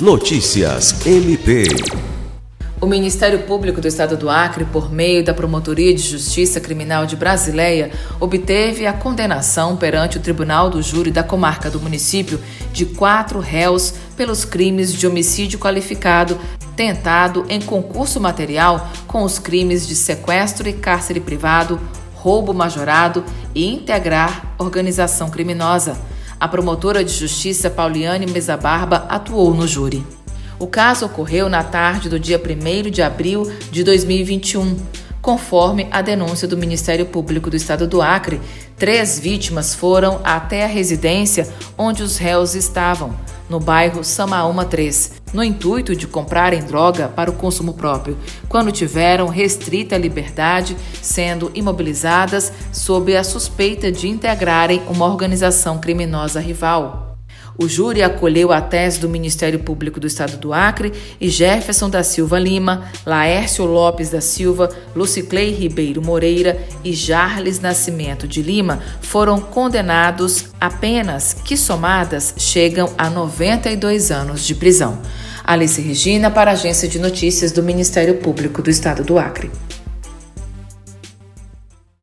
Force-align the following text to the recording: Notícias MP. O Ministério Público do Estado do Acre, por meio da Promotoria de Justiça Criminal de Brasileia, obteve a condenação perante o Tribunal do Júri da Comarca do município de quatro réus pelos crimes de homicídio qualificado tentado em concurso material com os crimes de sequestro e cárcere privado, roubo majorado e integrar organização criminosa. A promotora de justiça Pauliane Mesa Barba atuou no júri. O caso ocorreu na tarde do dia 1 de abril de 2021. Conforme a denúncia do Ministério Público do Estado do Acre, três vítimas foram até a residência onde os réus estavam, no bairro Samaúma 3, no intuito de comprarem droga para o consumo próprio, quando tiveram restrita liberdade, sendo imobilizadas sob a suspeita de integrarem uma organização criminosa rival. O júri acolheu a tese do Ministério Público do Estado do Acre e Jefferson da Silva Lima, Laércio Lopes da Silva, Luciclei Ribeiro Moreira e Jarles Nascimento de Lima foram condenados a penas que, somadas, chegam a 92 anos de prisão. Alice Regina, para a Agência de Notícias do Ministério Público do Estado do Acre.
Notícias 0.00 1.04
MP. 1.04 1.64
O 2.80 2.86
Ministério 2.86 3.40
Público 3.40 3.80
do 3.80 3.88
Estado 3.88 4.16
do 4.16 4.30
Acre, 4.30 4.64
por 4.64 4.92
meio 4.92 5.24
da 5.24 5.34
Promotoria 5.34 5.92
de 5.92 6.00
Justiça 6.00 6.60
Criminal 6.60 7.04
de 7.04 7.16
Brasileia, 7.16 7.90
obteve 8.20 8.86
a 8.86 8.92
condenação 8.92 9.76
perante 9.76 10.16
o 10.16 10.20
Tribunal 10.20 10.70
do 10.70 10.80
Júri 10.80 11.10
da 11.10 11.24
Comarca 11.24 11.68
do 11.68 11.80
município 11.80 12.38
de 12.72 12.86
quatro 12.86 13.40
réus 13.40 13.92
pelos 14.16 14.44
crimes 14.44 14.92
de 14.92 15.04
homicídio 15.04 15.58
qualificado 15.58 16.38
tentado 16.76 17.44
em 17.48 17.60
concurso 17.60 18.20
material 18.20 18.88
com 19.08 19.24
os 19.24 19.40
crimes 19.40 19.84
de 19.84 19.96
sequestro 19.96 20.68
e 20.68 20.74
cárcere 20.74 21.18
privado, 21.18 21.80
roubo 22.14 22.54
majorado 22.54 23.24
e 23.52 23.66
integrar 23.66 24.54
organização 24.58 25.28
criminosa. 25.28 25.98
A 26.40 26.46
promotora 26.46 27.02
de 27.02 27.12
justiça 27.12 27.68
Pauliane 27.68 28.24
Mesa 28.24 28.56
Barba 28.56 29.06
atuou 29.08 29.52
no 29.52 29.66
júri. 29.66 30.06
O 30.56 30.68
caso 30.68 31.06
ocorreu 31.06 31.48
na 31.48 31.64
tarde 31.64 32.08
do 32.08 32.18
dia 32.18 32.40
1 32.40 32.90
de 32.90 33.02
abril 33.02 33.50
de 33.72 33.82
2021. 33.82 34.76
Conforme 35.20 35.88
a 35.90 36.00
denúncia 36.00 36.46
do 36.46 36.56
Ministério 36.56 37.06
Público 37.06 37.50
do 37.50 37.56
Estado 37.56 37.88
do 37.88 38.00
Acre, 38.00 38.40
três 38.76 39.18
vítimas 39.18 39.74
foram 39.74 40.20
até 40.22 40.64
a 40.64 40.68
residência 40.68 41.48
onde 41.76 42.04
os 42.04 42.18
réus 42.18 42.54
estavam, 42.54 43.16
no 43.48 43.58
bairro 43.58 44.04
Samaúma 44.04 44.64
3, 44.64 45.12
no 45.32 45.42
intuito 45.42 45.96
de 45.96 46.06
comprarem 46.06 46.62
droga 46.62 47.08
para 47.08 47.30
o 47.30 47.34
consumo 47.34 47.74
próprio, 47.74 48.16
quando 48.48 48.72
tiveram 48.72 49.28
restrita 49.28 49.96
liberdade, 49.96 50.76
sendo 51.02 51.50
imobilizadas 51.54 52.52
sob 52.72 53.16
a 53.16 53.24
suspeita 53.24 53.90
de 53.90 54.08
integrarem 54.08 54.82
uma 54.88 55.06
organização 55.06 55.78
criminosa 55.78 56.40
rival. 56.40 57.07
O 57.60 57.66
júri 57.66 58.04
acolheu 58.04 58.52
a 58.52 58.60
tese 58.60 59.00
do 59.00 59.08
Ministério 59.08 59.58
Público 59.58 59.98
do 59.98 60.06
Estado 60.06 60.36
do 60.36 60.52
Acre 60.52 60.92
e 61.20 61.28
Jefferson 61.28 61.90
da 61.90 62.04
Silva 62.04 62.38
Lima, 62.38 62.84
Laércio 63.04 63.64
Lopes 63.64 64.10
da 64.10 64.20
Silva, 64.20 64.70
Luciclei 64.94 65.50
Ribeiro 65.50 66.00
Moreira 66.00 66.56
e 66.84 66.92
Jarles 66.92 67.58
Nascimento 67.58 68.28
de 68.28 68.42
Lima 68.42 68.80
foram 69.00 69.40
condenados 69.40 70.50
a 70.60 70.70
penas 70.70 71.34
que, 71.34 71.56
somadas, 71.56 72.32
chegam 72.38 72.94
a 72.96 73.10
92 73.10 74.12
anos 74.12 74.46
de 74.46 74.54
prisão. 74.54 75.02
Alice 75.42 75.80
Regina, 75.80 76.30
para 76.30 76.52
a 76.52 76.54
Agência 76.54 76.86
de 76.86 77.00
Notícias 77.00 77.50
do 77.50 77.62
Ministério 77.62 78.18
Público 78.18 78.62
do 78.62 78.70
Estado 78.70 79.02
do 79.02 79.18
Acre. 79.18 79.50